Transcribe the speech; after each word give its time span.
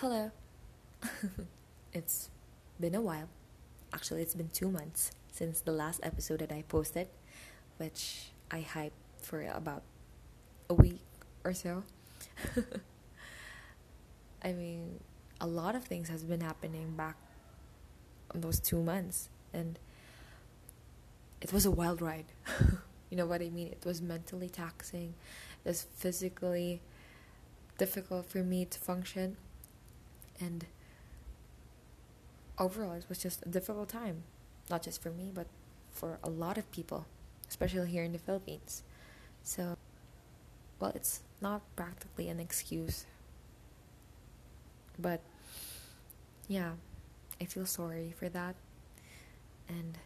Hello. 0.00 0.30
it's 1.92 2.30
been 2.80 2.94
a 2.94 3.02
while. 3.02 3.28
Actually, 3.92 4.22
it's 4.22 4.34
been 4.34 4.48
two 4.48 4.70
months 4.70 5.10
since 5.30 5.60
the 5.60 5.72
last 5.72 6.00
episode 6.02 6.38
that 6.38 6.50
I 6.50 6.62
posted, 6.62 7.08
which 7.76 8.30
I 8.50 8.62
hyped 8.62 8.92
for 9.20 9.42
about 9.42 9.82
a 10.70 10.72
week 10.72 11.02
or 11.44 11.52
so. 11.52 11.82
I 14.42 14.52
mean, 14.54 15.00
a 15.38 15.46
lot 15.46 15.74
of 15.74 15.84
things 15.84 16.08
has 16.08 16.24
been 16.24 16.40
happening 16.40 16.94
back 16.96 17.16
in 18.34 18.40
those 18.40 18.58
two 18.58 18.82
months, 18.82 19.28
and 19.52 19.78
it 21.42 21.52
was 21.52 21.66
a 21.66 21.70
wild 21.70 22.00
ride. 22.00 22.32
you 23.10 23.18
know 23.18 23.26
what 23.26 23.42
I 23.42 23.50
mean? 23.50 23.68
It 23.68 23.84
was 23.84 24.00
mentally 24.00 24.48
taxing. 24.48 25.12
It 25.62 25.68
was 25.68 25.82
physically 25.94 26.80
difficult 27.76 28.24
for 28.24 28.38
me 28.38 28.64
to 28.64 28.78
function 28.78 29.36
and 30.40 30.66
overall 32.58 32.92
it 32.92 33.04
was 33.08 33.18
just 33.18 33.42
a 33.44 33.48
difficult 33.48 33.88
time 33.88 34.22
not 34.68 34.82
just 34.82 35.02
for 35.02 35.10
me 35.10 35.30
but 35.34 35.46
for 35.90 36.18
a 36.22 36.30
lot 36.30 36.56
of 36.58 36.70
people 36.72 37.06
especially 37.48 37.90
here 37.90 38.04
in 38.04 38.12
the 38.12 38.18
philippines. 38.18 38.82
So 39.42 39.76
well 40.78 40.92
it's 40.94 41.20
not 41.40 41.62
practically 41.76 42.28
an 42.28 42.38
excuse 42.40 43.06
but 44.98 45.20
yeah 46.48 46.72
i 47.40 47.44
feel 47.44 47.66
sorry 47.66 48.14
for 48.16 48.28
that. 48.28 48.54
And 49.68 49.98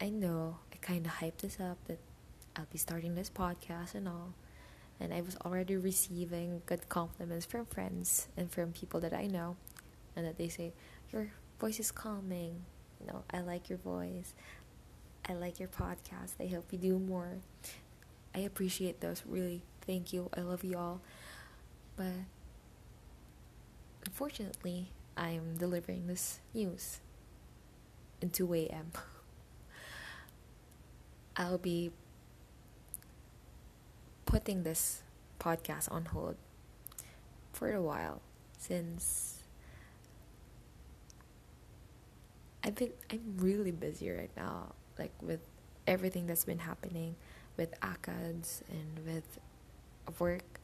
i 0.00 0.08
know 0.08 0.58
i 0.72 0.76
kind 0.76 1.04
of 1.06 1.12
hyped 1.12 1.38
this 1.38 1.58
up 1.60 1.76
that 1.86 1.98
i'll 2.56 2.66
be 2.70 2.78
starting 2.78 3.14
this 3.14 3.28
podcast 3.30 3.94
and 3.94 4.06
all 4.08 4.32
and 5.00 5.14
I 5.14 5.20
was 5.20 5.36
already 5.44 5.76
receiving 5.76 6.62
good 6.66 6.88
compliments 6.88 7.46
from 7.46 7.66
friends 7.66 8.28
and 8.36 8.50
from 8.50 8.72
people 8.72 9.00
that 9.00 9.12
I 9.12 9.26
know, 9.26 9.56
and 10.16 10.26
that 10.26 10.38
they 10.38 10.48
say, 10.48 10.72
Your 11.12 11.28
voice 11.60 11.80
is 11.80 11.90
calming. 11.90 12.64
You 13.00 13.06
know, 13.06 13.22
I 13.30 13.40
like 13.40 13.68
your 13.68 13.78
voice. 13.78 14.34
I 15.28 15.34
like 15.34 15.60
your 15.60 15.68
podcast. 15.68 16.34
I 16.40 16.46
hope 16.46 16.72
you 16.72 16.78
do 16.78 16.98
more. 16.98 17.38
I 18.34 18.40
appreciate 18.40 19.00
those, 19.00 19.22
really. 19.26 19.62
Thank 19.86 20.12
you. 20.12 20.28
I 20.36 20.40
love 20.40 20.64
you 20.64 20.76
all. 20.76 21.00
But 21.96 22.12
unfortunately, 24.06 24.90
I'm 25.16 25.56
delivering 25.56 26.06
this 26.06 26.40
news 26.54 27.00
in 28.20 28.30
2 28.30 28.54
a.m. 28.54 28.92
I'll 31.36 31.58
be 31.58 31.92
putting 34.28 34.62
this 34.62 35.00
podcast 35.40 35.90
on 35.90 36.04
hold 36.04 36.36
for 37.54 37.72
a 37.72 37.80
while 37.80 38.20
since 38.58 39.42
I've 42.62 42.74
been 42.74 42.92
I'm 43.10 43.22
really 43.38 43.70
busy 43.70 44.10
right 44.10 44.30
now 44.36 44.74
like 44.98 45.12
with 45.22 45.40
everything 45.86 46.26
that's 46.26 46.44
been 46.44 46.58
happening 46.58 47.16
with 47.56 47.72
ACADS 47.80 48.60
and 48.68 49.06
with 49.06 49.38
work 50.20 50.60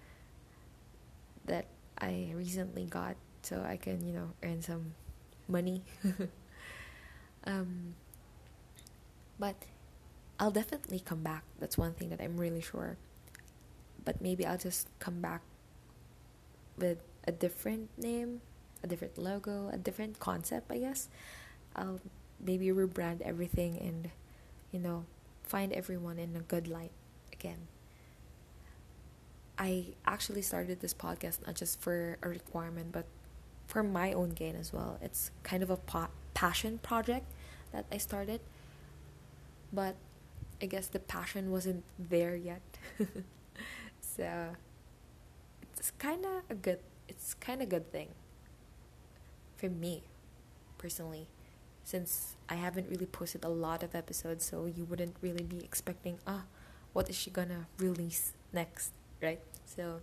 that 1.46 1.64
I 1.98 2.34
recently 2.36 2.84
got 2.84 3.16
so 3.40 3.64
I 3.66 3.78
can 3.78 4.06
you 4.06 4.12
know 4.12 4.28
earn 4.42 4.60
some 4.60 4.92
money. 5.48 5.82
Um 7.46 7.94
but 9.38 9.56
I'll 10.38 10.50
definitely 10.50 11.00
come 11.00 11.22
back. 11.22 11.44
That's 11.60 11.76
one 11.76 11.92
thing 11.92 12.08
that 12.10 12.20
I'm 12.20 12.38
really 12.38 12.62
sure 12.62 12.96
but 14.04 14.20
maybe 14.20 14.46
I'll 14.46 14.58
just 14.58 14.88
come 14.98 15.20
back 15.20 15.42
with 16.76 16.98
a 17.26 17.32
different 17.32 17.90
name, 17.98 18.40
a 18.82 18.86
different 18.86 19.18
logo, 19.18 19.70
a 19.72 19.76
different 19.78 20.18
concept, 20.18 20.70
I 20.70 20.78
guess. 20.78 21.08
I'll 21.76 22.00
maybe 22.40 22.66
rebrand 22.68 23.22
everything 23.22 23.78
and, 23.78 24.10
you 24.72 24.80
know, 24.80 25.04
find 25.42 25.72
everyone 25.72 26.18
in 26.18 26.36
a 26.36 26.40
good 26.40 26.68
light 26.68 26.92
again. 27.32 27.68
I 29.58 29.86
actually 30.06 30.42
started 30.42 30.80
this 30.80 30.92
podcast 30.94 31.46
not 31.46 31.54
just 31.54 31.80
for 31.80 32.18
a 32.22 32.28
requirement, 32.28 32.92
but 32.92 33.06
for 33.66 33.82
my 33.82 34.12
own 34.12 34.30
gain 34.30 34.56
as 34.56 34.72
well. 34.72 34.98
It's 35.00 35.30
kind 35.42 35.62
of 35.62 35.70
a 35.70 35.76
pa- 35.76 36.10
passion 36.34 36.78
project 36.78 37.26
that 37.72 37.86
I 37.90 37.98
started, 37.98 38.40
but 39.72 39.94
I 40.60 40.66
guess 40.66 40.88
the 40.88 40.98
passion 40.98 41.50
wasn't 41.50 41.84
there 41.98 42.34
yet. 42.36 42.62
so 44.16 44.54
it's 45.76 45.90
kind 45.98 46.24
of 46.24 46.42
a 46.50 46.54
good 46.54 46.78
it's 47.08 47.34
kind 47.34 47.60
of 47.62 47.68
good 47.68 47.90
thing 47.90 48.08
for 49.56 49.68
me 49.68 50.02
personally 50.78 51.26
since 51.84 52.36
I 52.48 52.54
haven't 52.54 52.88
really 52.88 53.06
posted 53.06 53.44
a 53.44 53.48
lot 53.48 53.82
of 53.82 53.94
episodes 53.94 54.44
so 54.44 54.66
you 54.66 54.84
wouldn't 54.84 55.16
really 55.20 55.44
be 55.44 55.58
expecting 55.64 56.18
ah 56.26 56.44
what 56.92 57.10
is 57.10 57.16
she 57.16 57.30
gonna 57.30 57.66
release 57.78 58.32
next? 58.52 58.92
Right? 59.20 59.40
So 59.66 60.00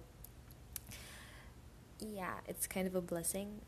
yeah 1.99 2.33
it's 2.47 2.67
kind 2.67 2.88
of 2.88 2.95
a 2.95 3.01
blessing 3.01 3.61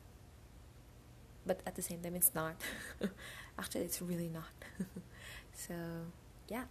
but 1.45 1.61
at 1.65 1.75
the 1.75 1.81
same 1.81 2.01
time 2.01 2.15
it's 2.15 2.33
not. 2.35 2.55
Actually 3.59 3.85
it's 3.85 4.01
really 4.01 4.29
not. 4.29 4.53
So 5.55 5.75
yeah. 6.49 6.65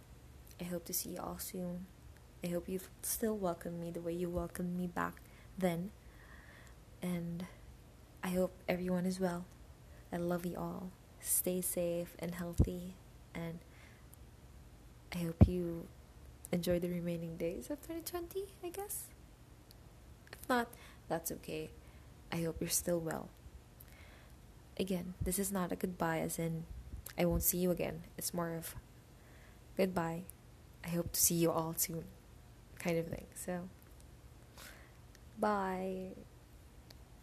I 0.61 0.65
hope 0.65 0.85
to 0.85 0.93
see 0.93 1.09
you 1.11 1.19
all 1.19 1.39
soon 1.39 1.87
I 2.43 2.49
hope 2.49 2.67
you 2.67 2.81
still 3.01 3.37
welcome 3.37 3.79
me 3.79 3.89
the 3.89 4.01
way 4.01 4.11
you 4.11 4.29
welcomed 4.29 4.77
me 4.77 4.85
back 4.85 5.21
then. 5.57 5.91
And 7.01 7.45
I 8.21 8.29
hope 8.29 8.53
everyone 8.67 9.05
is 9.05 9.19
well. 9.19 9.45
I 10.11 10.17
love 10.17 10.45
you 10.45 10.57
all. 10.57 10.91
Stay 11.21 11.61
safe 11.61 12.17
and 12.19 12.35
healthy. 12.35 12.95
And 13.33 13.59
I 15.15 15.19
hope 15.19 15.47
you 15.47 15.87
enjoy 16.51 16.79
the 16.79 16.89
remaining 16.89 17.37
days 17.37 17.69
of 17.69 17.81
2020, 17.81 18.43
I 18.61 18.69
guess. 18.69 19.05
If 20.33 20.49
not, 20.49 20.67
that's 21.07 21.31
okay. 21.31 21.69
I 22.29 22.41
hope 22.41 22.57
you're 22.59 22.69
still 22.69 22.99
well. 22.99 23.29
Again, 24.77 25.13
this 25.21 25.39
is 25.39 25.51
not 25.51 25.71
a 25.71 25.77
goodbye, 25.77 26.19
as 26.19 26.37
in, 26.39 26.65
I 27.17 27.23
won't 27.23 27.43
see 27.43 27.59
you 27.59 27.71
again. 27.71 28.03
It's 28.17 28.33
more 28.33 28.53
of 28.55 28.75
goodbye. 29.77 30.23
I 30.83 30.89
hope 30.89 31.13
to 31.13 31.21
see 31.21 31.35
you 31.35 31.49
all 31.49 31.73
soon 31.77 32.03
kind 32.83 32.97
of 32.97 33.07
thing. 33.07 33.25
So, 33.35 33.61
bye. 35.39 36.11